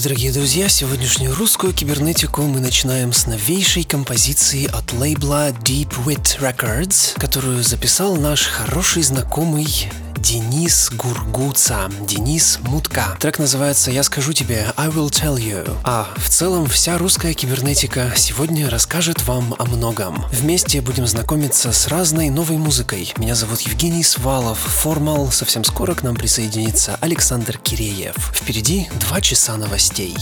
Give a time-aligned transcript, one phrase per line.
[0.00, 0.68] Ночи, дорогие друзья.
[0.68, 8.16] Сегодняшнюю русскую кибернетику мы начинаем с новейшей композиции от лейбла Deep Wit Records, которую записал
[8.16, 9.66] наш хороший знакомый
[10.20, 13.16] Денис Гургуца, Денис Мутка.
[13.18, 15.74] Трек называется «Я скажу тебе I will tell you».
[15.82, 20.26] А в целом вся русская кибернетика сегодня расскажет вам о многом.
[20.30, 23.14] Вместе будем знакомиться с разной новой музыкой.
[23.16, 25.32] Меня зовут Евгений Свалов, Формал.
[25.32, 28.14] Совсем скоро к нам присоединится Александр Киреев.
[28.34, 30.14] Впереди два часа новостей.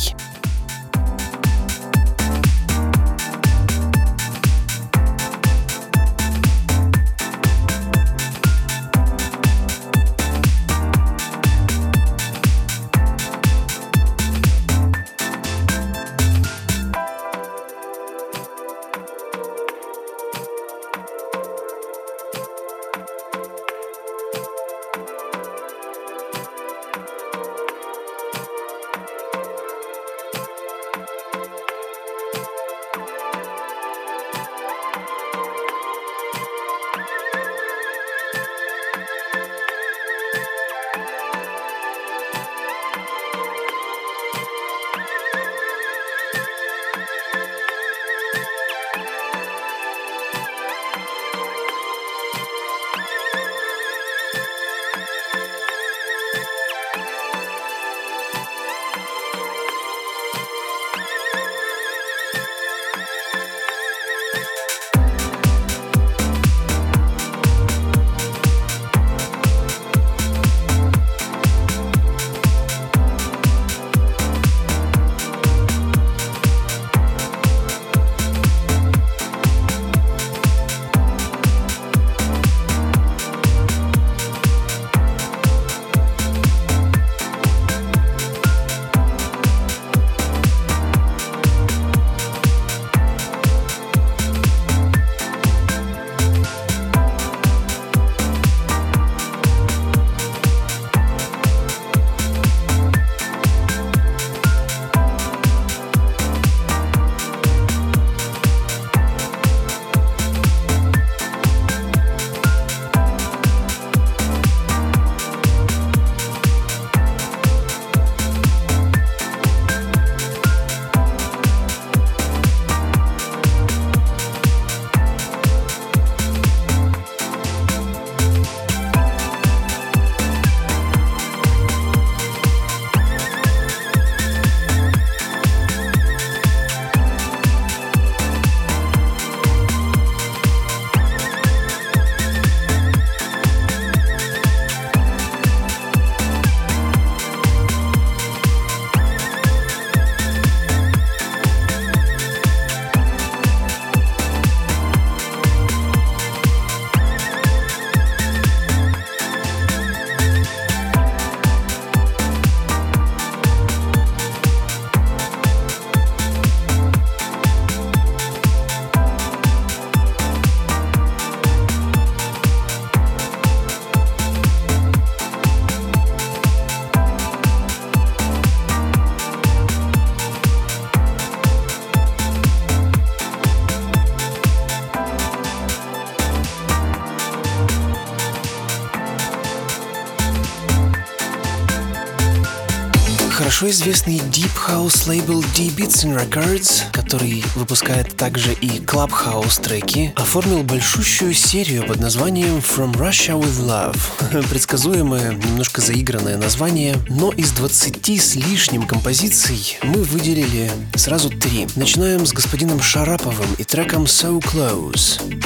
[193.58, 201.34] Хорошо известный Deep House лейбл D-Beats Records, который выпускает также и Clubhouse треки, оформил большущую
[201.34, 203.98] серию под названием From Russia with Love.
[204.48, 211.66] Предсказуемое, немножко заигранное название, но из 20 с лишним композиций мы выделили сразу три.
[211.74, 215.37] Начинаем с господином Шараповым и треком So Close.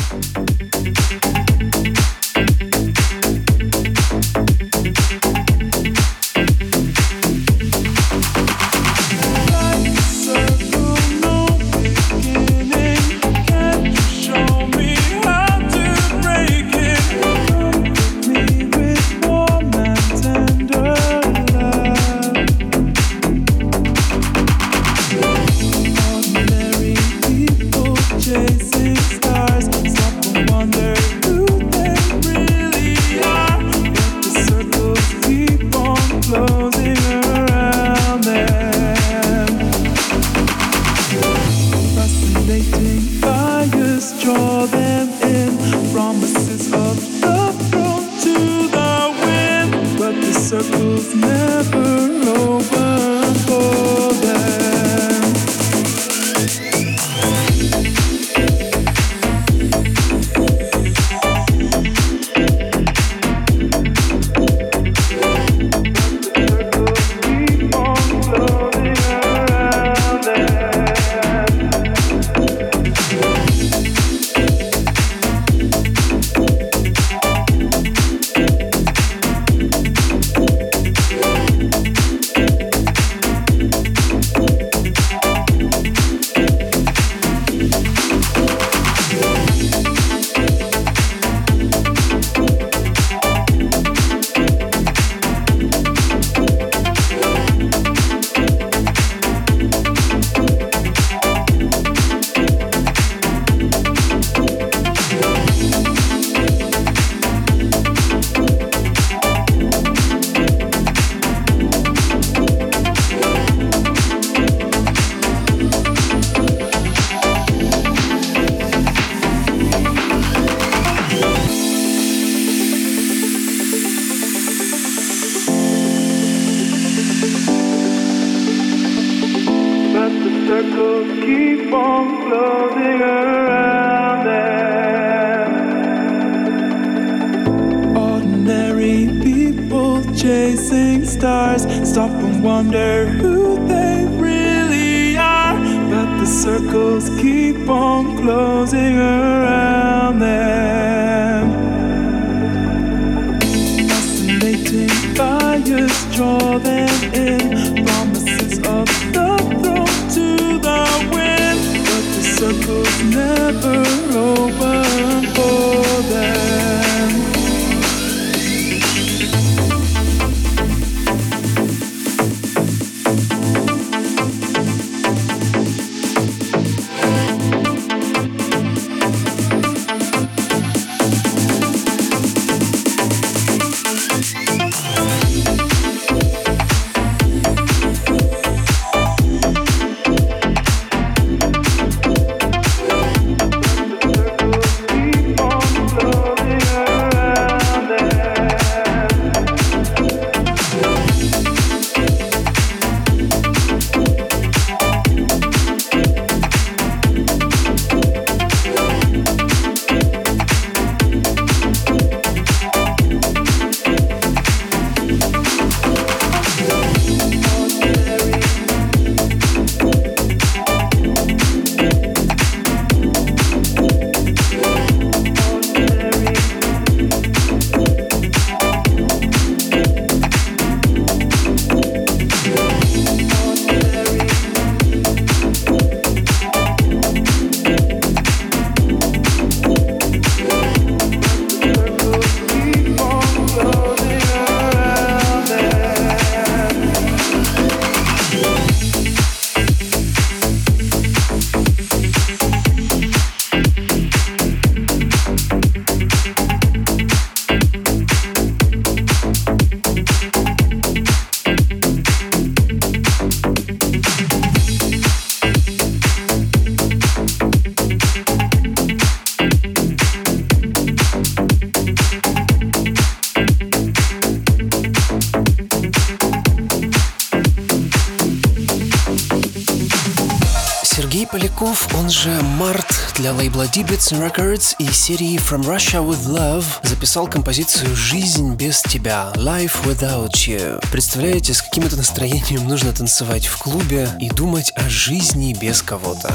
[282.12, 288.54] же Март для лейбла Debits Records и серии From Russia with Love записал композицию «Жизнь
[288.54, 290.84] без тебя» Life Without You.
[290.90, 296.34] Представляете, с каким это настроением нужно танцевать в клубе и думать о жизни без кого-то.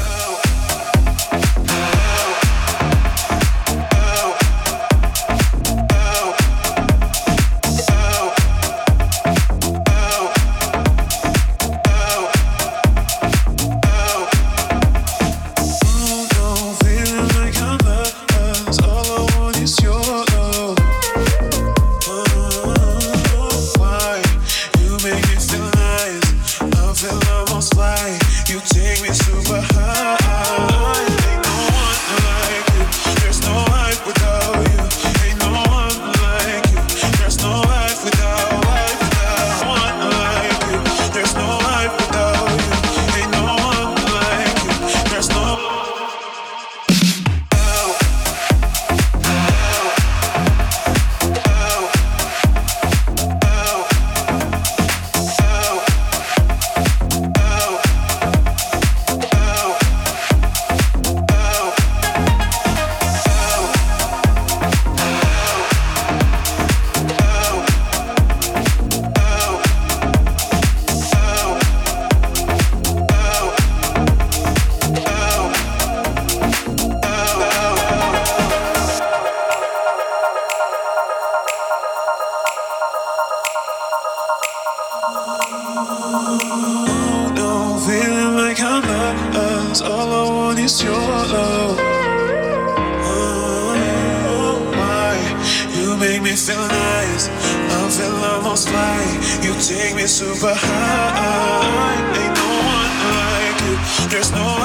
[104.10, 104.57] there's no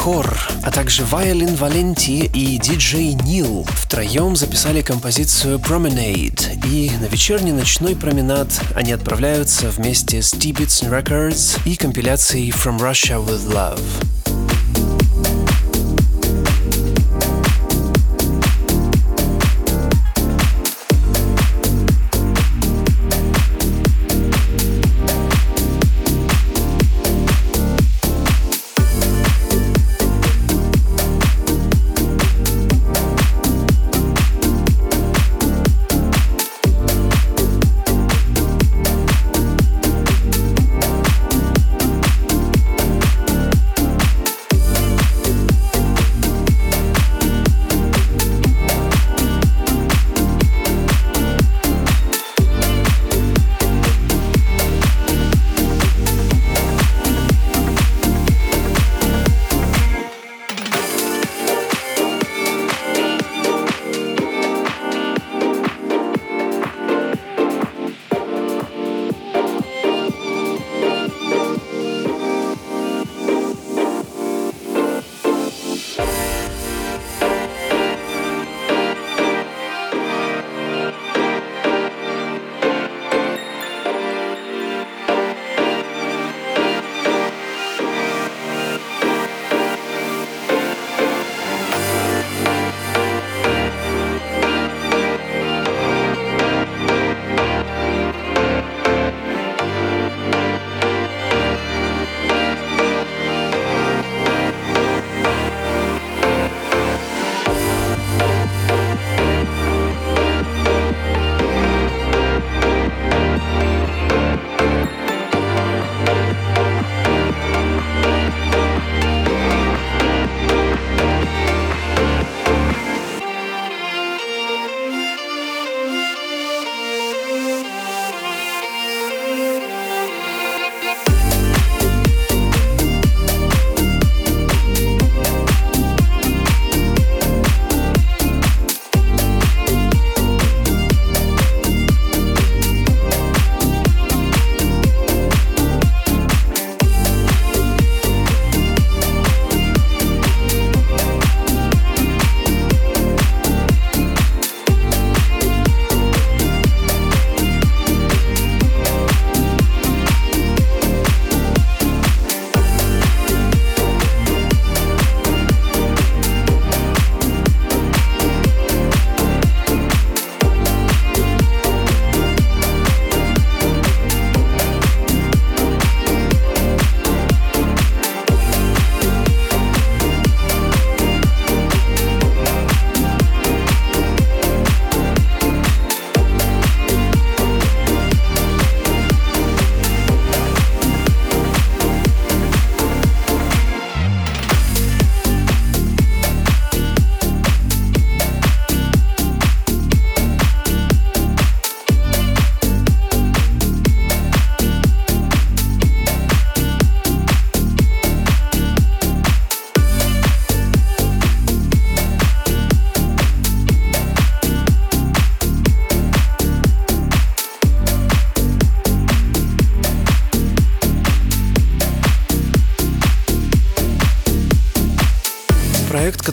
[0.00, 7.52] Мехор, а также Вайолин Валенти и диджей Нил втроем записали композицию Promenade, и на вечерний
[7.52, 14.19] ночной променад они отправляются вместе с T-Bits Records и компиляцией From Russia With Love.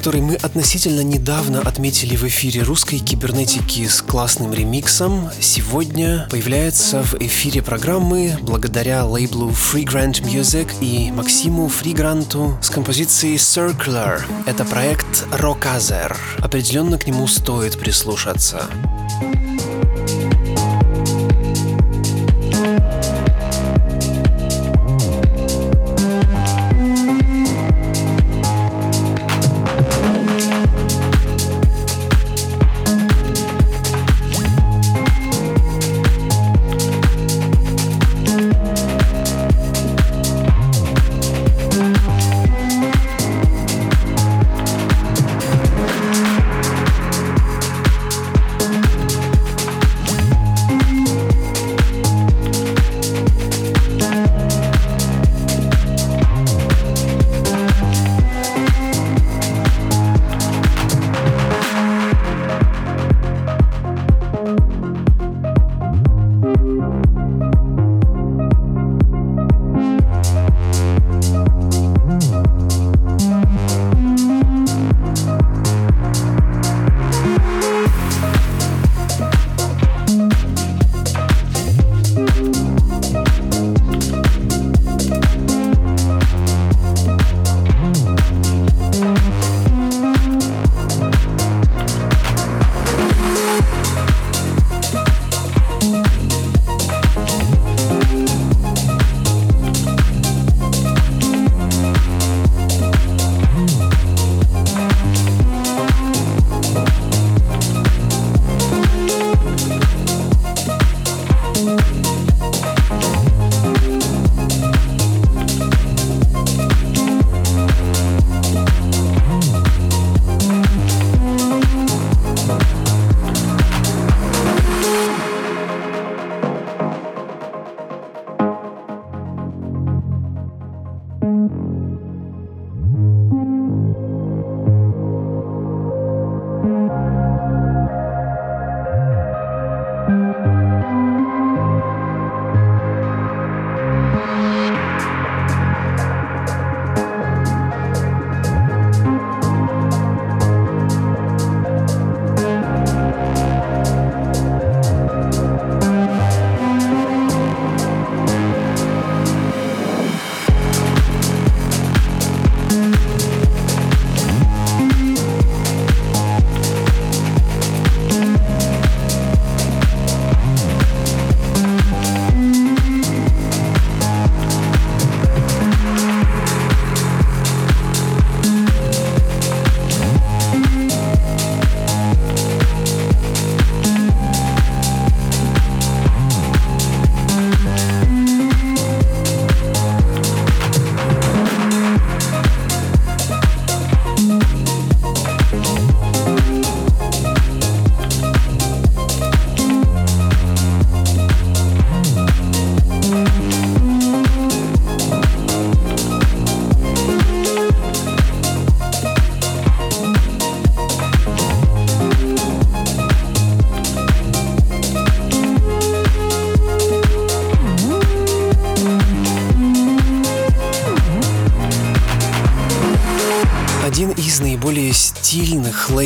[0.08, 7.15] Который мы относительно недавно отметили в эфире русской кибернетики с классным ремиксом, сегодня появляется в
[7.15, 14.22] эфире программы благодаря лейблу Free Grant Music и Максиму Фригранту с композицией Circular.
[14.46, 16.15] Это проект Rockazer.
[16.38, 18.63] Определенно к нему стоит прислушаться.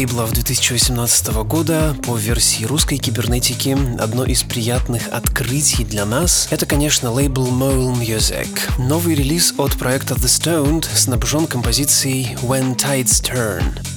[0.01, 3.77] Лейблов 2018 года по версии русской кибернетики.
[3.99, 8.49] Одно из приятных открытий для нас— это, конечно, лейбл Mole Music.
[8.79, 13.90] Новый релиз от проекта The Stoned снабжен композицией When Tides Turn.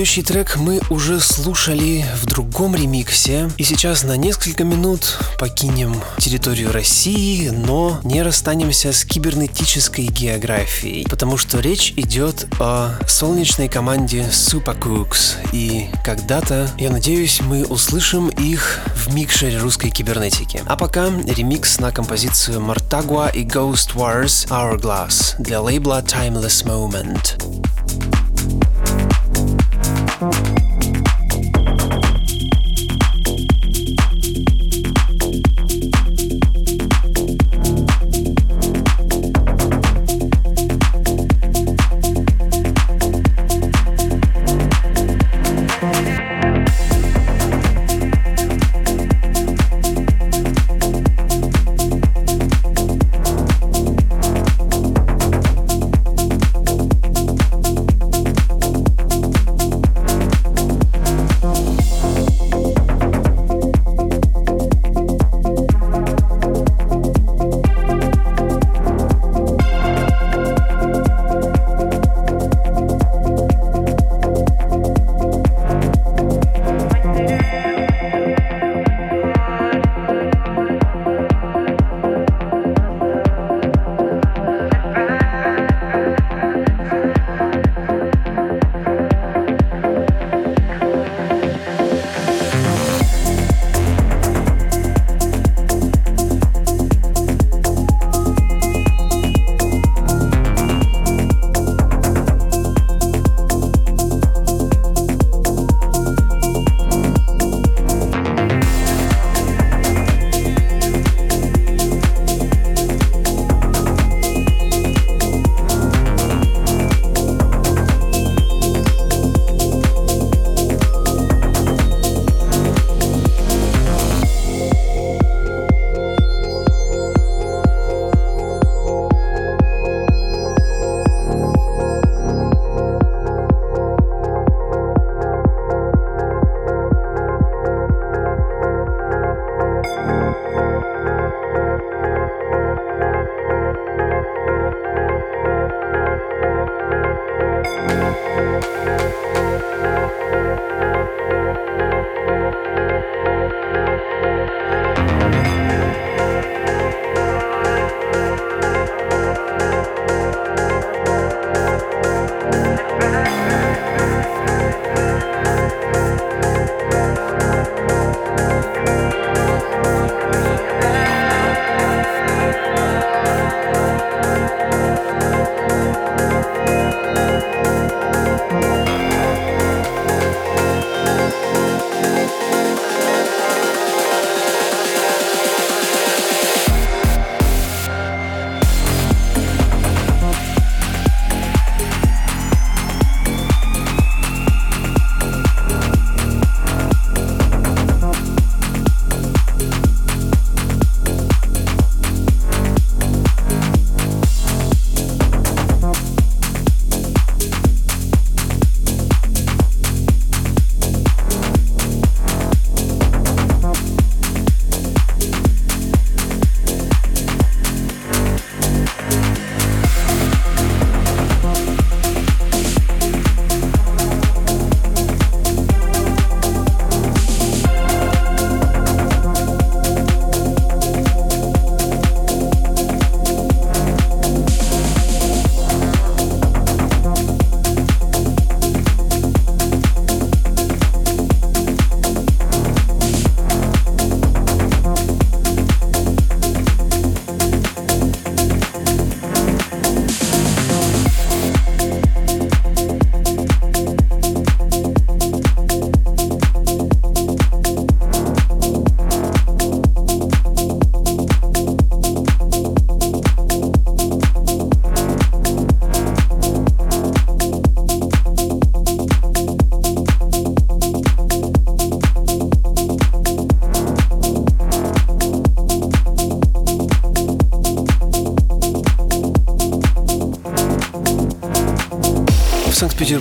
[0.00, 6.72] Следующий трек мы уже слушали в другом ремиксе, и сейчас на несколько минут покинем территорию
[6.72, 15.36] России, но не расстанемся с кибернетической географией, потому что речь идет о солнечной команде Supercooks,
[15.52, 20.62] и когда-то, я надеюсь, мы услышим их в микшере русской кибернетики.
[20.64, 27.36] А пока ремикс на композицию Martagua и Ghost Wars Hourglass для лейбла Timeless Moment.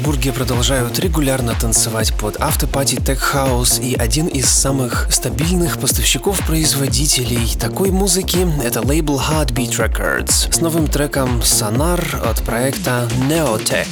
[0.09, 7.91] Санкт-Петербурге продолжают регулярно танцевать под автопати Tech House и один из самых стабильных поставщиков-производителей такой
[7.91, 13.85] музыки— это лейбл Heartbeat Records с новым треком Sonar от проекта Neotech.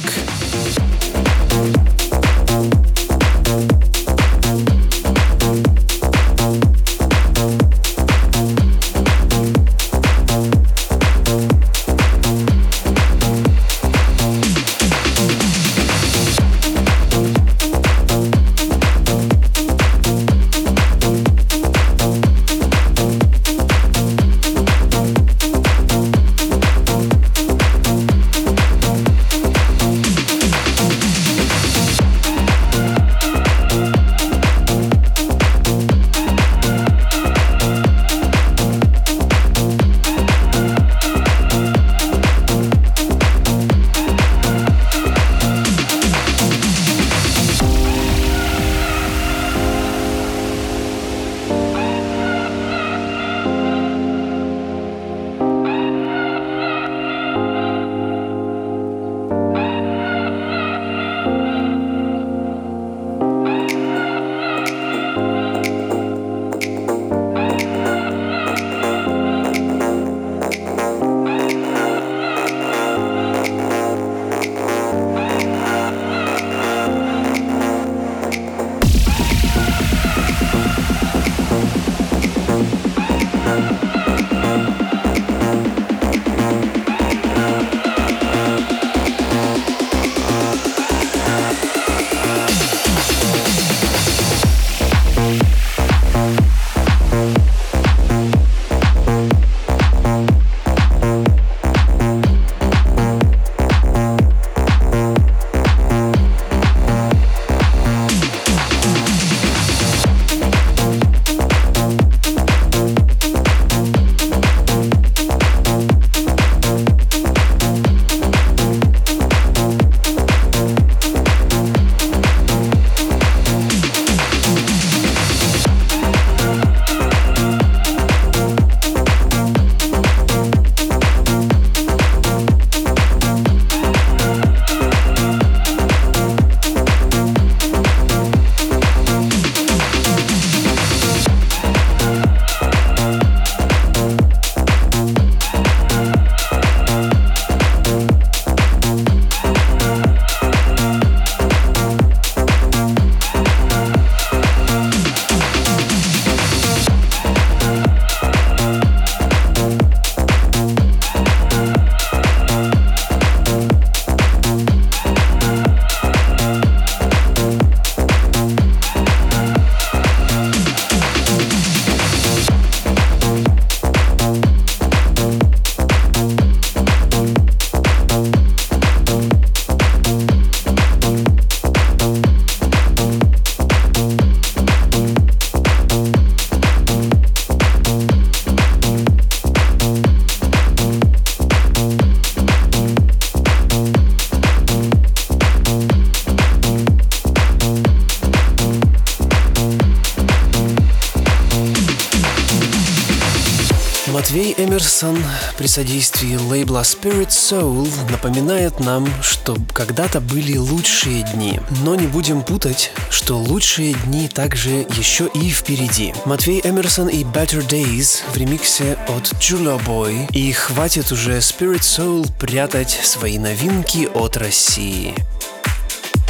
[205.58, 211.60] При содействии лейбла Spirit Soul напоминает нам, что когда-то были лучшие дни.
[211.82, 216.14] Но не будем путать, что лучшие дни также еще и впереди.
[216.24, 220.30] Матвей Эмерсон и Better Days в ремиксе от Julo Boy.
[220.32, 225.14] И хватит уже Spirit Soul прятать свои новинки от России.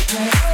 [0.08, 0.47] better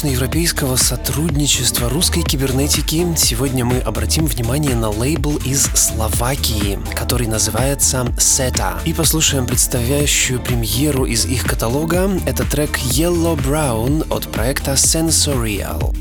[0.00, 8.80] восточноевропейского сотрудничества русской кибернетики сегодня мы обратим внимание на лейбл из Словакии, который называется Seta.
[8.86, 12.10] И послушаем предстоящую премьеру из их каталога.
[12.24, 15.94] Это трек Yellow Brown от проекта Sensorial.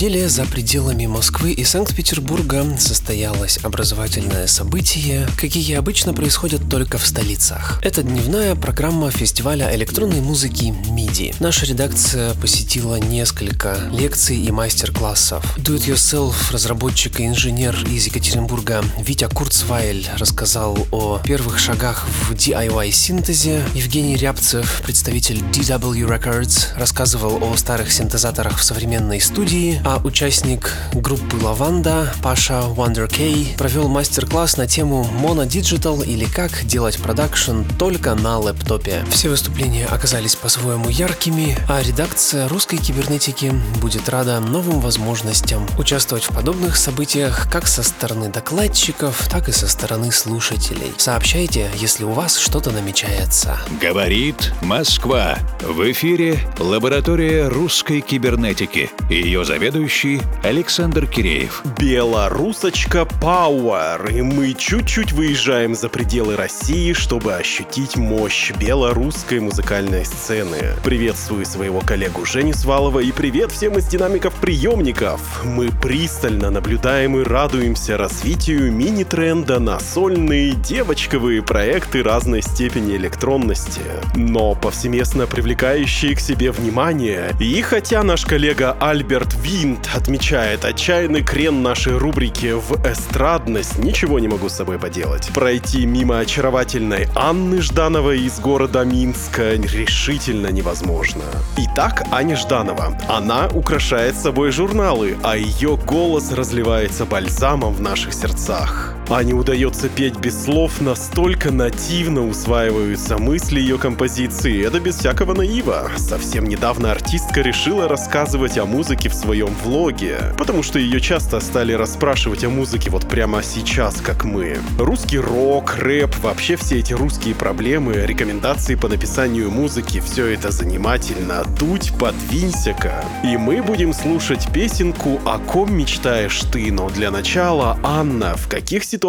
[0.00, 7.78] Неделе за пределами Москвы и Санкт-Петербурга состоялось образовательное событие, какие обычно происходят только в столицах.
[7.82, 11.36] Это дневная программа фестиваля электронной музыки MIDI.
[11.38, 15.44] Наша редакция посетила несколько лекций и мастер-классов.
[15.58, 23.62] Do-it-yourself разработчик и инженер из Екатеринбурга Витя Курцвайль рассказал о первых шагах в DIY-синтезе.
[23.74, 31.36] Евгений Рябцев, представитель DW Records, рассказывал о старых синтезаторах в современной студии, а участник группы
[31.42, 38.14] Лаванда Паша Wonder K провел мастер-класс на тему Mono Digital или как делать продакшн только
[38.14, 39.04] на лэптопе.
[39.10, 46.32] Все выступления оказались по-своему яркими, а редакция русской кибернетики будет рада новым возможностям участвовать в
[46.32, 50.92] подобных событиях как со стороны докладчиков, так и со стороны слушателей.
[50.98, 53.58] Сообщайте, если у вас что-то намечается.
[53.82, 55.36] Говорит Москва.
[55.60, 58.90] В эфире лаборатория русской кибернетики.
[59.10, 59.44] Ее
[59.80, 61.62] заведующий Александр Киреев.
[61.78, 64.10] Белорусочка Пауэр.
[64.10, 70.74] И мы чуть-чуть выезжаем за пределы России, чтобы ощутить мощь белорусской музыкальной сцены.
[70.84, 75.44] Приветствую своего коллегу Женю Свалова и привет всем из динамиков приемников.
[75.44, 83.80] Мы пристально наблюдаем и радуемся развитию мини-тренда на сольные девочковые проекты разной степени электронности,
[84.14, 87.34] но повсеместно привлекающие к себе внимание.
[87.40, 89.32] И хотя наш коллега Альберт
[89.70, 95.30] Винт отмечает отчаянный крен нашей рубрики в эстрадность, ничего не могу с собой поделать.
[95.32, 101.22] Пройти мимо очаровательной Анны Ждановой из города Минска решительно невозможно.
[101.56, 102.98] Итак, Аня Жданова.
[103.08, 108.96] Она украшает собой журналы, а ее голос разливается бальзамом в наших сердцах.
[109.10, 114.64] Ане удается петь без слов, настолько нативно усваиваются мысли ее композиции.
[114.64, 115.90] Это без всякого наива.
[115.96, 121.72] Совсем недавно артистка решила рассказывать о музыке в своем влоге, потому что ее часто стали
[121.72, 124.58] расспрашивать о музыке вот прямо сейчас, как мы.
[124.78, 131.42] Русский рок, рэп, вообще все эти русские проблемы, рекомендации по написанию музыки, все это занимательно.
[131.58, 133.04] Дуть, подвинься-ка.
[133.24, 138.84] И мы будем слушать песенку «О ком мечтаешь ты?», но для начала, Анна, в каких
[138.84, 138.99] ситуациях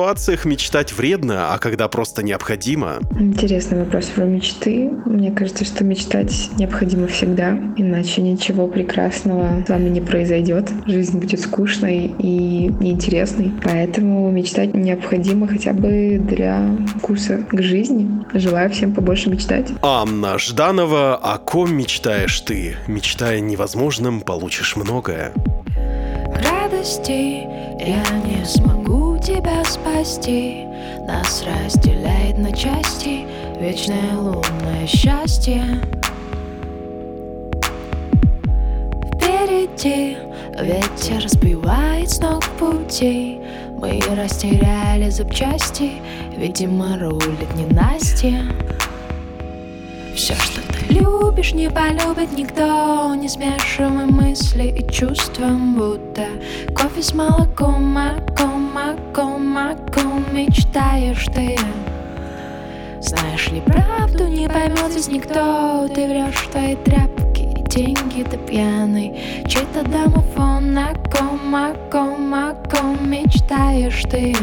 [0.45, 2.99] мечтать вредно, а когда просто необходимо?
[3.19, 4.89] Интересный вопрос про мечты.
[5.05, 10.69] Мне кажется, что мечтать необходимо всегда, иначе ничего прекрасного с вами не произойдет.
[10.85, 13.51] Жизнь будет скучной и неинтересной.
[13.63, 16.65] Поэтому мечтать необходимо хотя бы для
[17.01, 18.09] курса к жизни.
[18.33, 19.67] Желаю всем побольше мечтать.
[19.81, 22.75] Анна Жданова «О ком мечтаешь ты?».
[22.87, 25.33] Мечтая невозможным, получишь многое.
[26.81, 27.47] радости
[27.79, 30.65] Я не смогу тебя спасти.
[31.07, 33.25] Нас разделяет на части
[33.59, 35.63] Вечное лунное счастье.
[39.15, 40.17] Впереди
[40.59, 43.39] ветер сбивает с ног пути.
[43.79, 45.91] Мы растеряли запчасти
[46.35, 48.45] Видимо, рулит не Настя
[50.15, 50.60] все, что
[51.01, 53.15] любишь, не полюбит никто.
[53.15, 56.25] Не смешивай мысли и чувства Будто
[56.75, 60.25] кофе с молоком Маком, маком, маком.
[60.31, 61.57] Мечтаешь ты.
[63.01, 65.87] Знаешь ли правду, не поймет здесь никто.
[65.93, 69.43] Ты врешь твои тряпки и деньги ты пьяный.
[69.47, 73.09] Чей-то домофон на ком, маком, маком.
[73.09, 74.35] Мечтаешь ты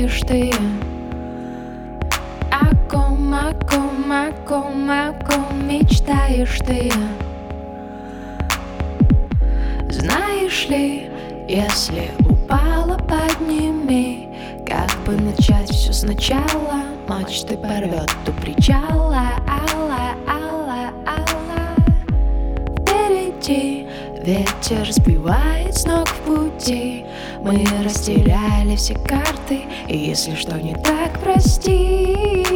[0.00, 0.50] мечтаешь ты?
[2.50, 6.90] О ком, о ком, о ком, о ком мечтаешь ты?
[9.90, 11.10] Знаешь ли,
[11.48, 14.28] если упала, подними
[14.66, 21.74] Как бы начать все сначала Мачты порвет у причала Алла, алла, алла
[22.80, 23.86] Впереди
[24.24, 27.04] Ветер сбивает с ног в пути
[27.42, 32.46] Мы растеряли все карты И если что не так, прости.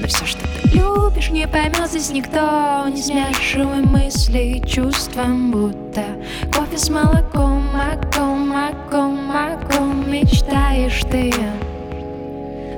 [0.00, 2.86] Но все, что ты любишь, не поймет здесь никто.
[2.88, 6.04] Не смешивай мысли и чувства Будто
[6.52, 10.10] кофе с молоком Маком, маком, маком.
[10.10, 11.32] Мечтаешь ты.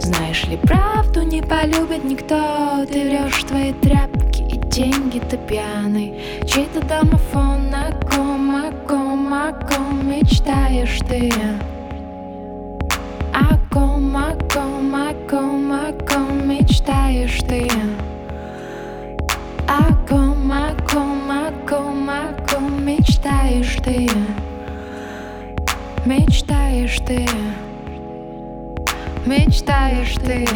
[0.01, 2.85] Знаешь ли правду, не полюбит никто.
[2.91, 6.15] Ты врешь твои тряпки и деньги ты пьяный
[6.47, 8.22] Чей-то домофон на ком
[10.03, 11.31] мечтаешь ты.
[13.33, 17.69] О ком, о ком, о ком, о ком мечтаешь ты?
[19.69, 24.09] О ком, о ком, о ком, о ком мечтаешь ты?
[26.05, 27.27] Мечтаешь ты?
[29.25, 30.47] Мечтаешь ты?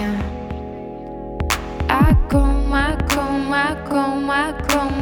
[1.88, 2.96] О ком, о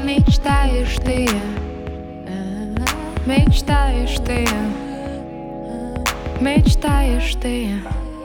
[0.04, 1.63] Мечтаешь ты
[3.25, 4.47] Мечтаешь ты
[6.39, 7.73] Мечтаешь ты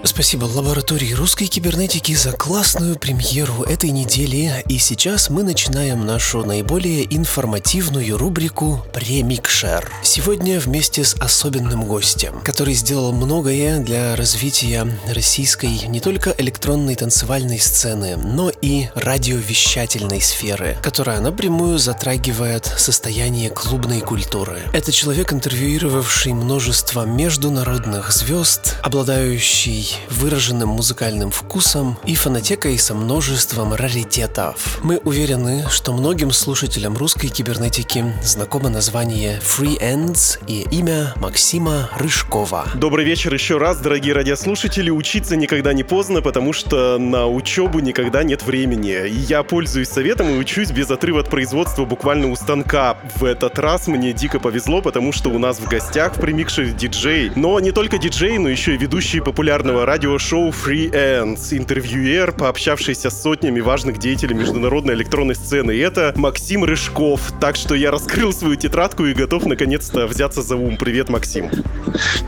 [0.06, 4.64] Спасибо лаборатории русской кибернетики за классную премьеру этой недели.
[4.70, 9.92] И сейчас мы начинаем нашу наиболее информативную рубрику «Премикшер».
[10.02, 17.60] Сегодня вместе с особенным гостем, который сделал многое для развития российской не только электронной танцевальной
[17.60, 24.62] сцены, но и радиовещательной сферы, которая напрямую затрагивает состояние клубной культуры.
[24.74, 34.80] Это человек, интервьюировавший множество международных звезд, обладающий выраженным музыкальным вкусом и фонотекой со множеством раритетов.
[34.84, 42.68] Мы уверены, что многим слушателям русской кибернетики знакомо название Free Ends и имя Максима Рыжкова.
[42.76, 44.90] Добрый вечер еще раз, дорогие радиослушатели.
[44.90, 49.08] Учиться никогда не поздно, потому что на учебу никогда нет времени.
[49.08, 52.98] Я пользуюсь советом и учусь без отрыва от производства буквально у станка.
[53.16, 57.32] В этот раз мне дико повезло, потому что у нас в гостях в примикше диджей.
[57.36, 63.22] Но не только диджей, но еще и ведущий популярного радиошоу Free Ends, интервьюер, пообщавшийся с
[63.22, 65.72] сотнями важных деятелей международной электронной сцены.
[65.72, 67.34] И это Максим Рыжков.
[67.40, 70.78] Так что я раскрыл свою тетрадку и готов наконец-то взяться за ум.
[70.78, 71.50] Привет, Максим.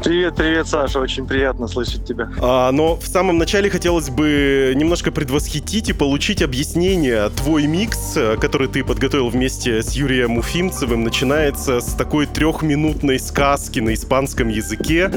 [0.04, 0.99] Привет, привет, Саша.
[0.99, 2.30] Очень приятно слышать тебя.
[2.41, 7.30] А, но в самом начале хотелось бы немножко предвосхитить и получить объяснение.
[7.30, 13.93] Твой микс, который ты подготовил вместе с Юрием Уфимцевым, начинается с такой трехминутной сказки на
[13.93, 15.12] испанском языке,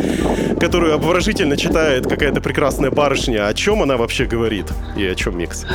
[0.61, 3.49] которую обворожительно читает какая-то прекрасная барышня.
[3.49, 4.73] О чем она вообще говорит?
[4.97, 5.67] И о чем микс?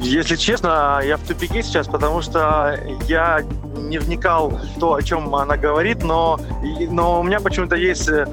[0.00, 3.42] Если честно, я в тупике сейчас, потому что я
[3.76, 6.38] не вникал в то, о чем она говорит, но,
[6.90, 8.26] но у меня почему-то есть э,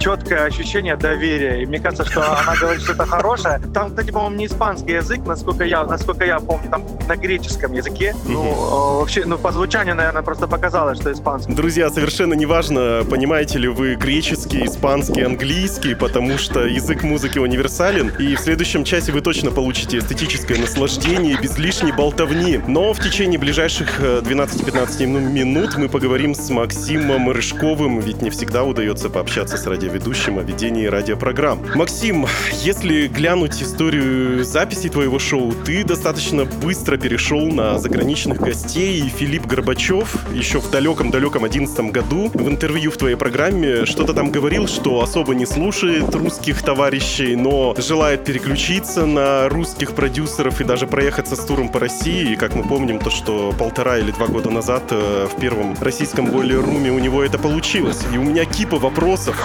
[0.00, 1.62] четкое ощущение доверия.
[1.62, 3.60] И мне кажется, что она говорит что-то хорошее.
[3.72, 8.14] Там, кстати, по-моему, не испанский язык, насколько я, насколько я помню, там на греческом языке.
[8.26, 11.54] Ну, э, вообще, ну, по звучанию, наверное, просто показалось, что испанский.
[11.54, 18.34] Друзья, совершенно неважно, понимаете ли вы греческий, испанский, английский, потому что язык музыки универсален, и
[18.34, 20.83] в следующем часе вы точно получите эстетическое наслаждение
[21.40, 22.60] без лишней болтовни.
[22.68, 29.08] Но в течение ближайших 12-15 минут мы поговорим с Максимом Рыжковым, ведь не всегда удается
[29.08, 31.60] пообщаться с радиоведущим о ведении радиопрограмм.
[31.74, 32.26] Максим,
[32.62, 39.46] если глянуть историю записи твоего шоу, ты достаточно быстро перешел на заграничных гостей, и Филипп
[39.46, 45.00] Горбачев еще в далеком-далеком 11 году в интервью в твоей программе что-то там говорил, что
[45.00, 51.44] особо не слушает русских товарищей, но желает переключиться на русских продюсеров и даже проехаться с
[51.44, 52.32] туром по России.
[52.32, 56.26] И как мы помним, то, что полтора или два года назад э, в первом российском
[56.26, 58.00] бойлер-руме у него это получилось.
[58.12, 59.36] И у меня кипа вопросов.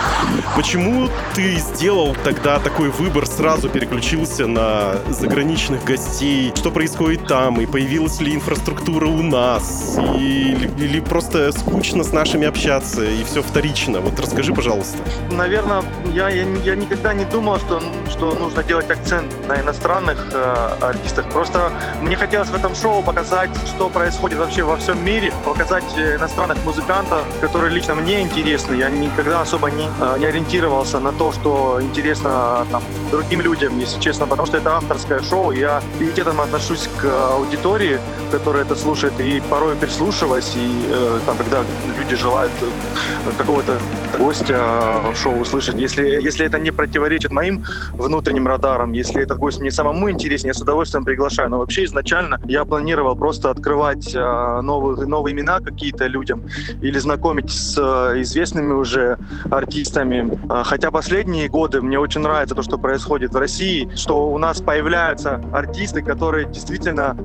[0.55, 6.51] Почему ты сделал тогда такой выбор, сразу переключился на заграничных гостей?
[6.55, 7.61] Что происходит там?
[7.61, 9.97] И появилась ли инфраструктура у нас?
[10.17, 13.99] И, или, просто скучно с нашими общаться, и все вторично?
[13.99, 14.97] Вот расскажи, пожалуйста.
[15.31, 20.91] Наверное, я, я, я никогда не думал, что, что нужно делать акцент на иностранных э,
[21.19, 21.33] артистах.
[21.33, 26.63] Просто мне хотелось в этом шоу показать, что происходит вообще во всем мире, показать иностранных
[26.65, 28.75] музыкантов, которые лично мне интересны.
[28.75, 33.99] Я никогда особо не, э, не ориентировался на то, что интересно там, другим людям, если
[33.99, 35.51] честно, потому что это авторское шоу.
[35.51, 37.99] Я пиететом отношусь к аудитории,
[38.31, 41.63] которая это слушает, и порой прислушиваясь, и э, там, когда
[41.97, 43.77] люди желают э, какого-то
[44.17, 44.59] гостя
[45.13, 47.63] в шоу услышать, если, если это не противоречит моим
[47.93, 51.49] внутренним радарам, если этот гость мне самому интересен, я с удовольствием приглашаю.
[51.49, 56.43] Но вообще изначально я планировал просто открывать э, новые, новые имена какие-то людям
[56.83, 59.17] или знакомить с э, известными уже
[59.49, 60.39] артистами.
[60.49, 64.61] Э, хотя последние годы мне очень нравится то, что происходит в России, что у нас
[64.61, 67.15] появляются артисты, которые действительно,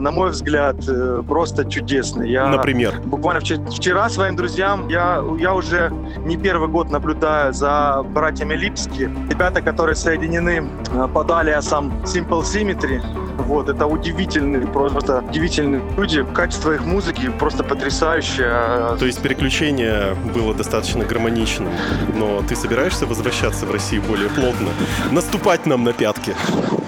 [0.00, 2.32] на мой взгляд, э, просто чудесные.
[2.32, 2.94] Я Например?
[3.04, 5.92] Буквально вчера, вчера своим друзьям я, я уже
[6.24, 9.10] не первый год наблюдаю за братьями Липски.
[9.30, 10.66] Ребята, которые соединены
[11.12, 13.02] под алиасом Simple Symmetry.
[13.38, 16.24] Вот, это удивительные, просто удивительные люди.
[16.34, 18.96] Качество их музыки просто потрясающее.
[18.98, 21.72] То есть переключение было достаточно гармоничным,
[22.14, 24.68] но ты собираешься возвращаться в Россию более плотно?
[25.10, 26.34] Наступать нам на пятки?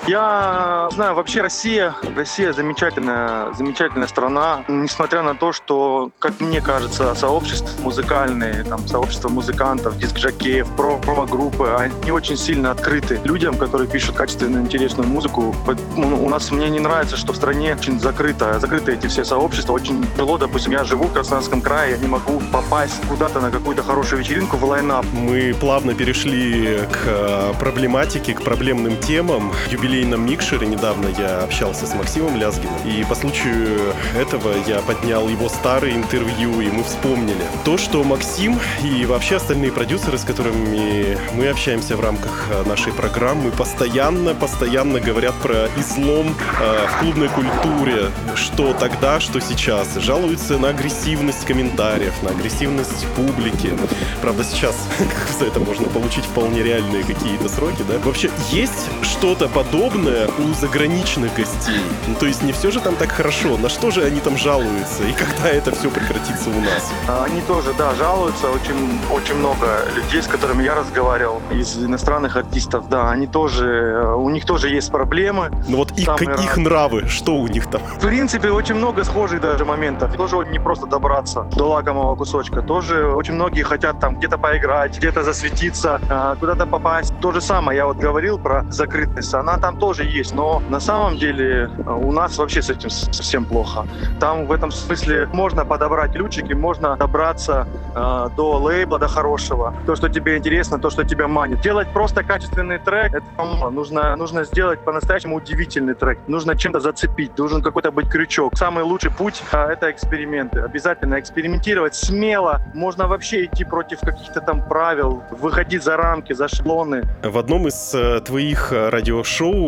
[0.06, 7.14] Я знаю, вообще Россия, Россия замечательная, замечательная страна, несмотря на то, что, как мне кажется,
[7.14, 14.14] сообщества музыкальные, там, сообщество музыкантов, диск-жокеев, про промо-группы, они очень сильно открыты людям, которые пишут
[14.14, 15.54] качественную, интересную музыку.
[15.96, 20.06] У нас мне не нравится, что в стране очень закрыто, закрыты эти все сообщества, очень
[20.12, 24.20] тяжело, допустим, я живу в Краснодарском крае, я не могу попасть куда-то на какую-то хорошую
[24.20, 25.04] вечеринку в лайнап.
[25.12, 29.52] Мы плавно перешли к проблематике, к проблемным темам.
[29.70, 35.26] Юбилей юбилейном микшере недавно я общался с Максимом Лязгиным, и по случаю этого я поднял
[35.28, 41.16] его старые интервью, и мы вспомнили то, что Максим и вообще остальные продюсеры, с которыми
[41.34, 47.28] мы общаемся в рамках э, нашей программы, постоянно, постоянно говорят про излом э, в клубной
[47.28, 49.94] культуре, что тогда, что сейчас.
[49.96, 53.72] Жалуются на агрессивность комментариев, на агрессивность публики.
[54.20, 54.76] Правда, сейчас
[55.38, 57.98] за это можно получить вполне реальные какие-то сроки, да?
[58.04, 61.80] Вообще, есть что-то подобное у заграничных гостей?
[62.08, 63.56] Ну, то есть не все же там так хорошо.
[63.56, 65.04] На что же они там жалуются?
[65.04, 66.92] И когда это все прекратится у нас?
[67.08, 68.48] А, Они тоже, да, жалуются.
[68.48, 74.14] Очень, очень много людей, с которыми я разговаривал, из иностранных артистов, да, они тоже, э,
[74.14, 75.50] у них тоже есть проблемы.
[75.68, 77.80] Ну вот их, Самые их нравы, что у них там?
[77.82, 80.16] В принципе, очень много схожих даже моментов.
[80.16, 82.62] Тоже не просто добраться до лакомого кусочка.
[82.62, 87.14] Тоже очень многие хотят там где-то поиграть, где-то засветиться, а, куда-то попасть.
[87.20, 89.34] То же самое, я вот говорил про закрытость.
[89.34, 93.44] Она там тоже есть, но на самом деле а, у нас вообще с этим совсем
[93.44, 93.86] плохо.
[94.20, 99.74] Там в этом смысле можно подобрать ключики, можно добраться а, до лейбла, до хорошего.
[99.86, 101.60] То, что тебе интересно, то, что тебя манит.
[101.60, 106.18] Делать просто качественный трек, это нужно, нужно сделать по-настоящему удивительный трек.
[106.28, 108.56] Нужно чем-то зацепить, должен какой-то быть крючок.
[108.56, 110.60] Самый лучший путь а, это эксперименты.
[110.60, 112.60] Обязательно экспериментировать смело.
[112.74, 117.02] Можно вообще идти против каких-то там правил, выходить за рамки, за шаблоны.
[117.22, 119.65] В одном из э, твоих э, радиошоу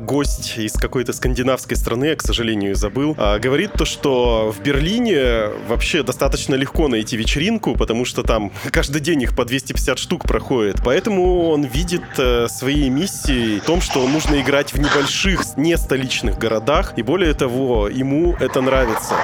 [0.00, 5.48] гость из какой-то скандинавской страны, я, к сожалению, забыл, а, говорит то, что в Берлине
[5.68, 10.76] вообще достаточно легко найти вечеринку, потому что там каждый день их по 250 штук проходит.
[10.84, 16.38] Поэтому он видит э, своей миссией в том, что нужно играть в небольших, не столичных
[16.38, 19.14] городах, и более того, ему это нравится.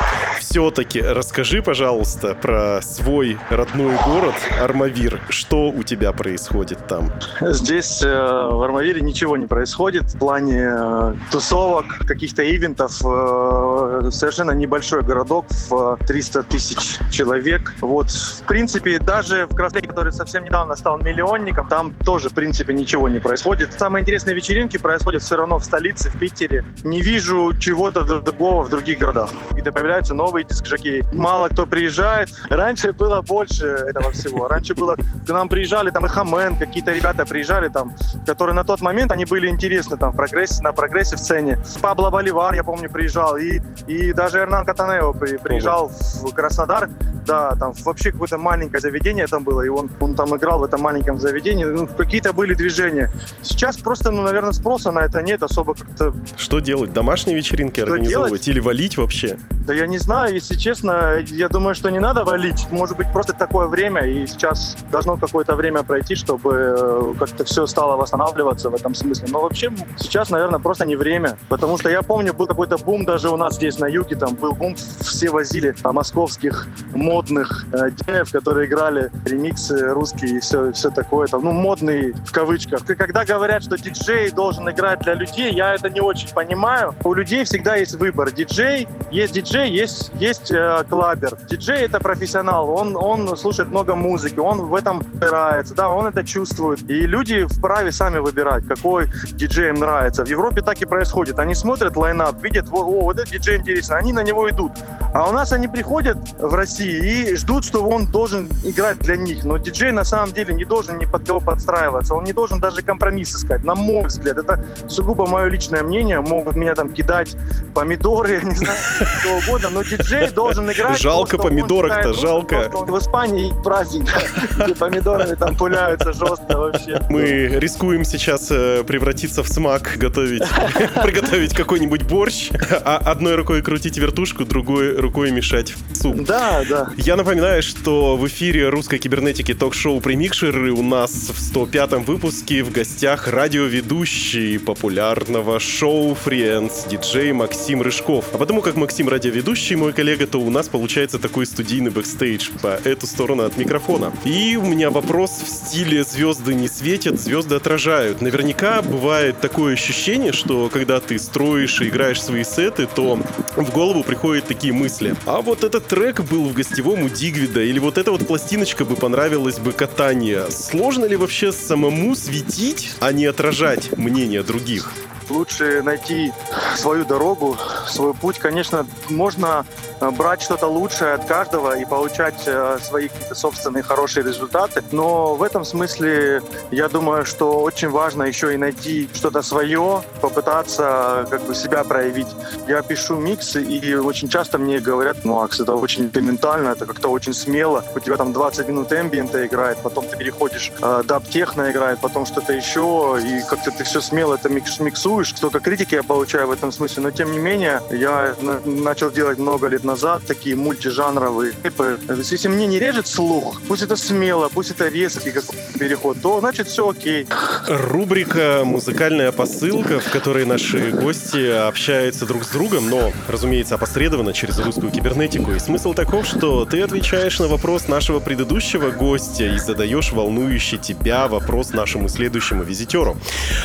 [0.40, 5.20] Все-таки расскажи, пожалуйста, про свой родной город Армавир.
[5.28, 7.12] Что у тебя происходит там?
[7.40, 13.00] Здесь э, в Армавире ничего не происходит в плане э, тусовок, каких-то ивентов.
[13.04, 17.74] Э, совершенно небольшой городок в э, 300 тысяч человек.
[17.80, 22.74] Вот, в принципе, даже в Красноярске, который совсем недавно стал миллионником, там тоже, в принципе,
[22.74, 23.72] ничего не происходит.
[23.78, 26.64] Самые интересные вечеринки происходят все равно в столице, в Питере.
[26.82, 31.04] Не вижу чего-то другого в других городах, где появляются новые дискжоки.
[31.12, 32.30] Мало кто приезжает.
[32.48, 34.48] Раньше было больше этого всего.
[34.48, 37.94] Раньше было, к нам приезжали там и Хамен, какие-то ребята приезжали там,
[38.26, 41.58] которые на тот момент, они были интересны там в прогрессе, на прогрессе в сцене.
[41.80, 45.88] Пабло Боливар, я помню, приезжал, и, и даже Эрнан Катанео при- приезжал
[46.22, 46.88] в Краснодар,
[47.26, 50.82] да, там вообще какое-то маленькое заведение там было, и он, он там играл в этом
[50.82, 53.10] маленьком заведении, ну, какие-то были движения.
[53.42, 56.92] Сейчас просто, ну, наверное, спроса на это нет, особо как-то Что делать?
[56.92, 58.48] Домашние вечеринки Что организовывать делать?
[58.48, 59.38] или валить вообще?
[59.66, 62.66] Да я не знаю, если честно, я думаю, что не надо валить.
[62.70, 67.66] Может быть, просто такое время, и сейчас должно какое-то время пройти, чтобы э, как-то все
[67.66, 69.28] стало восстанавливаться в этом смысле.
[69.30, 71.36] Но вообще сейчас, наверное, просто не время.
[71.48, 74.52] Потому что я помню, был какой-то бум даже у нас здесь на юге, там был
[74.52, 80.90] бум, все возили а, московских модных э, диджеев, которые играли ремиксы русские и все, все
[80.90, 81.26] такое.
[81.26, 82.84] Там, ну, модные в кавычках.
[82.84, 86.94] Когда говорят, что диджей должен играть для людей, я это не очень понимаю.
[87.04, 88.30] У людей всегда есть выбор.
[88.30, 91.36] Диджей, есть диджей, есть, есть э, клабер.
[91.48, 96.24] Диджей— это профессионал, он, он слушает много музыки, он в этом разбирается, да, он это
[96.24, 96.88] чувствует.
[96.88, 100.24] И люди вправе сами выбирать, какой диджей им нравится.
[100.24, 101.38] В Европе так и происходит.
[101.38, 104.72] Они смотрят лайнап, видят, о, о, вот этот диджей интересный, они на него идут.
[105.12, 109.44] А у нас они приходят в России и ждут, что он должен играть для них.
[109.44, 112.82] Но диджей на самом деле не должен ни под кого подстраиваться, он не должен даже
[112.82, 114.38] компромисс искать, на мой взгляд.
[114.38, 117.36] Это сугубо мое личное мнение, могут меня там кидать
[117.74, 118.78] помидоры, не знаю,
[119.20, 121.00] что угодно, но диджей должен играть.
[121.00, 122.70] Жалко помидорок-то, жалко.
[122.72, 124.08] В Испании праздник,
[124.56, 127.00] где помидорами там пуляются жестко вообще.
[127.08, 130.42] Мы рискуем сейчас э, превратиться в смак, готовить,
[131.04, 132.50] приготовить какой-нибудь борщ,
[132.84, 136.24] а одной рукой крутить вертушку, другой рукой мешать суп.
[136.24, 136.90] Да, да.
[136.96, 142.72] Я напоминаю, что в эфире русской кибернетики ток-шоу «Премикшеры» у нас в 105-м выпуске в
[142.72, 148.24] гостях радиоведущий популярного шоу «Friends» диджей Максим Рыжков.
[148.32, 152.80] А потому как Максим радиоведущий, мой коллега, то у нас получается такой студийный бэкстейдж по
[152.82, 154.12] эту сторону от микрофона.
[154.24, 158.20] И у меня вопрос в стиле «звезды не светят, звезды отражают».
[158.20, 163.18] Наверняка бывает такое ощущение, что когда ты строишь и играешь свои сеты, то
[163.56, 165.14] в голову приходят такие мысли.
[165.26, 168.96] А вот этот трек был в гостевом у Дигвида, или вот эта вот пластиночка бы
[168.96, 170.50] понравилась бы катание.
[170.50, 174.90] Сложно ли вообще самому светить, а не отражать мнение других?
[175.30, 176.32] лучше найти
[176.76, 177.56] свою дорогу,
[177.88, 178.38] свой путь.
[178.38, 179.64] Конечно, можно
[180.00, 184.82] брать что-то лучшее от каждого и получать э, свои какие-то собственные хорошие результаты.
[184.92, 191.26] Но в этом смысле я думаю, что очень важно еще и найти что-то свое, попытаться
[191.30, 192.28] как бы себя проявить.
[192.68, 197.08] Я пишу миксы, и очень часто мне говорят, ну, Акс, это очень экспериментально, это как-то
[197.08, 197.84] очень смело.
[197.94, 202.52] У тебя там 20 минут эмбиента играет, потом ты переходишь, э, даб-техно играет, потом что-то
[202.52, 205.34] еще, и как-то ты все смело это микс миксуешь.
[205.36, 209.38] Столько критики я получаю в этом смысле, но тем не менее, я на- начал делать
[209.38, 211.98] много лет назад такие мультижанровые клипы.
[212.08, 215.32] Если мне не режет слух, пусть это смело, пусть это резкий
[215.78, 217.26] переход, то значит все окей.
[217.68, 224.58] Рубрика «Музыкальная посылка», в которой наши гости общаются друг с другом, но, разумеется, опосредованно через
[224.58, 225.52] русскую кибернетику.
[225.52, 231.28] И смысл таков, что ты отвечаешь на вопрос нашего предыдущего гостя и задаешь волнующий тебя
[231.28, 233.16] вопрос нашему следующему визитеру.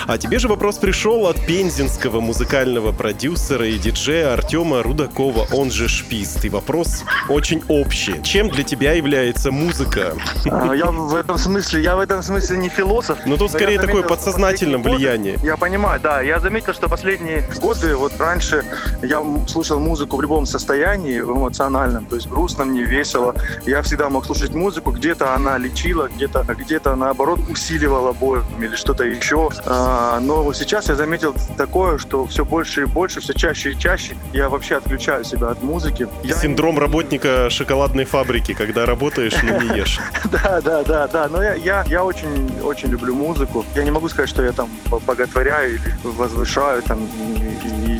[0.07, 5.87] А тебе же вопрос пришел от пензенского музыкального продюсера и диджея Артема Рудакова, он же
[6.11, 8.21] И вопрос очень общий.
[8.23, 10.13] Чем для тебя является музыка?
[10.49, 13.19] А, Я в этом смысле, я в этом смысле не философ.
[13.25, 15.33] Ну, тут Но скорее я такое последние влиянии.
[15.33, 16.21] годы- Я понимаю, да.
[16.21, 18.65] Я заметил, что последние годы, вот раньше
[19.03, 23.35] я слушал музыку в любом состоянии, в эмоциональном, то есть грустно мне, весело.
[23.67, 29.03] Я всегда мог слушать музыку, где-то она лечила, где-то где-то наоборот усиливала боль или что-то
[29.03, 29.49] еще.
[29.65, 33.77] А, Но вот сейчас я заметил такое, что все больше и больше, все чаще и
[33.77, 35.98] чаще я вообще отключаю себя от музыки.
[36.23, 39.99] Я Синдром работника шоколадной фабрики, когда работаешь, но не ешь.
[40.31, 41.27] Да, да, да, да.
[41.27, 43.65] Но я, я, я очень, очень люблю музыку.
[43.75, 44.69] Я не могу сказать, что я там
[45.05, 46.99] боготворяю или возвышаю там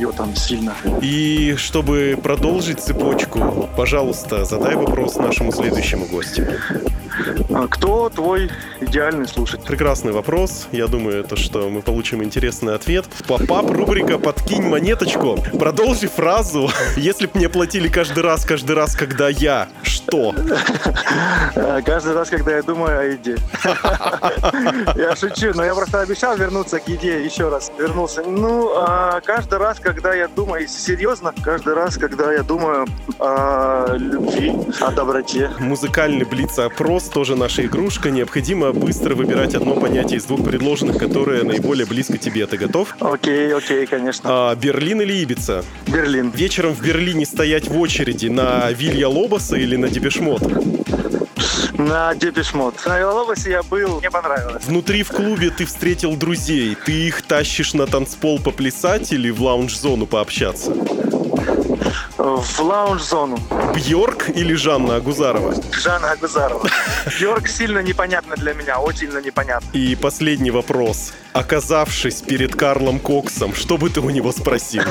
[0.00, 0.74] ее там сильно.
[1.02, 6.46] И чтобы продолжить цепочку, пожалуйста, задай вопрос нашему следующему гостю.
[7.62, 8.50] А Кто твой
[8.80, 9.66] идеальный слушатель?
[9.66, 10.66] Прекрасный вопрос.
[10.72, 13.04] Я думаю, то, что мы получим интересный ответ.
[13.28, 15.36] Попап, рубрика «Подкинь монеточку».
[15.58, 16.70] Продолжи фразу.
[16.96, 19.68] Если б мне платили каждый раз, каждый раз, когда я...
[19.82, 20.34] Что?
[21.54, 23.36] Э, Каждый раз, когда я думаю о еде.
[24.96, 27.70] Я шучу, но я просто обещал вернуться к еде еще раз.
[27.78, 28.22] Вернулся.
[28.22, 32.86] Ну, а каждый раз, когда я думаю, серьезно, каждый раз, когда я думаю
[33.18, 35.50] о любви, о доброте.
[35.58, 38.10] Музыкальный блиц-опрос, тоже наша игрушка.
[38.10, 42.46] Необходимо быстро выбирать одно понятие из двух предложенных, которое наиболее близко тебе.
[42.46, 42.94] Ты готов?
[43.00, 44.30] Окей, окей, конечно.
[44.32, 45.64] А, Берлин или Ибица?
[45.88, 46.30] Берлин.
[46.30, 50.42] Вечером в Берлине стоять в очереди на Вилья Лобоса или на Депешмот?
[51.76, 52.76] На Депешмот.
[52.86, 54.62] На Вилолобосе я был, мне понравилось.
[54.64, 56.76] Внутри в клубе ты встретил друзей.
[56.76, 60.72] Ты их тащишь на танцпол поплясать или в лаунж-зону пообщаться?
[62.20, 63.38] В лаунж-зону.
[63.74, 65.54] Бьорк или Жанна Агузарова?
[65.72, 66.68] Жанна Агузарова.
[67.18, 69.66] Йорк сильно непонятно для меня, очень сильно непонятно.
[69.72, 71.12] И последний вопрос.
[71.32, 74.82] Оказавшись перед Карлом Коксом, что бы ты у него спросил?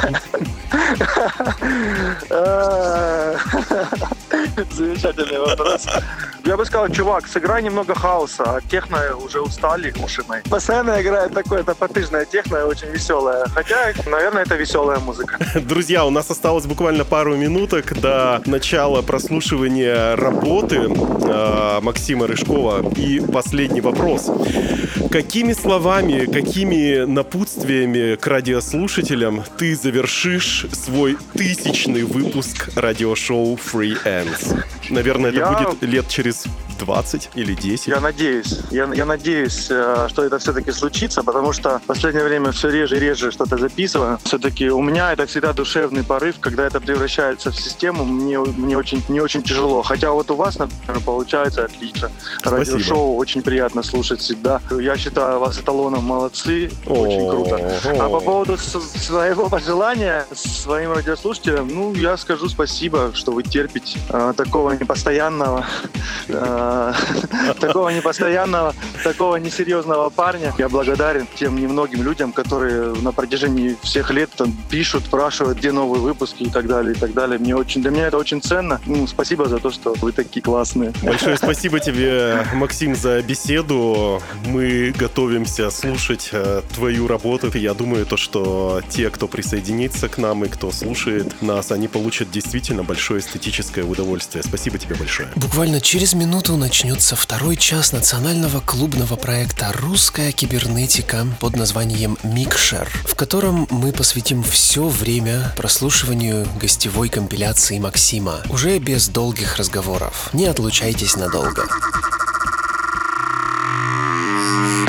[2.29, 3.37] Э,
[4.71, 5.85] Замечательный вопрос.
[6.45, 10.41] Я бы сказал, чувак, сыграй немного хаоса, а техно уже устали уши мои.
[10.49, 13.45] Постоянно играет такое топотыжное техно, очень веселое.
[13.53, 15.37] Хотя, наверное, это веселая музыка.
[15.55, 22.91] Друзья, у нас осталось буквально пару минуток до начала прослушивания работы э, Максима Рыжкова.
[22.95, 24.29] И последний вопрос.
[25.11, 34.63] Какими словами, какими напутствиями к радиослушателям ты завершишь свой тысячный выпуск радиошоу Free Ends?
[34.89, 36.45] Наверное, это Я- будет лет через
[36.79, 37.87] 20 или 10.
[37.87, 42.51] Я надеюсь, я, я надеюсь, э, что это все-таки случится, потому что в последнее время
[42.51, 44.19] все реже и реже что-то записываю.
[44.23, 49.03] Все-таки у меня это всегда душевный порыв, когда это превращается в систему, мне, мне очень,
[49.09, 49.81] не очень тяжело.
[49.81, 52.09] Хотя вот у вас, например, получается отлично.
[52.39, 52.57] Спасибо.
[52.57, 54.61] Радиошоу очень приятно слушать всегда.
[54.71, 57.79] Я считаю вас эталоном молодцы, очень круто.
[57.85, 64.33] А по поводу своего пожелания своим радиослушателям, ну, я скажу спасибо, что вы терпите э,
[64.35, 65.65] такого непостоянного,
[66.27, 66.68] э,
[67.59, 70.53] такого непостоянного, такого несерьезного парня.
[70.57, 76.01] Я благодарен тем немногим людям, которые на протяжении всех лет там, пишут, спрашивают, где новые
[76.01, 77.39] выпуски и так далее, и так далее.
[77.39, 78.79] Мне очень, для меня это очень ценно.
[78.85, 80.93] Ну, спасибо за то, что вы такие классные.
[81.03, 84.21] Большое спасибо тебе, Максим, за беседу.
[84.45, 87.51] Мы готовимся слушать э, твою работу.
[87.53, 92.31] Я думаю, то, что те, кто присоединится к нам и кто слушает нас, они получат
[92.31, 94.43] действительно большое эстетическое удовольствие.
[94.43, 95.29] Спасибо тебе большое.
[95.35, 103.15] Буквально через минуту начнется второй час национального клубного проекта «Русская кибернетика» под названием «Микшер», в
[103.15, 110.29] котором мы посвятим все время прослушиванию гостевой компиляции Максима, уже без долгих разговоров.
[110.33, 111.65] Не отлучайтесь надолго.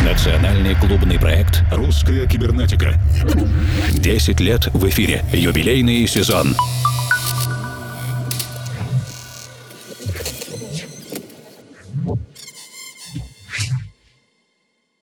[0.02, 3.00] Национальный клубный проект «Русская кибернетика».
[3.92, 5.24] 10 лет в эфире.
[5.32, 6.56] Юбилейный сезон.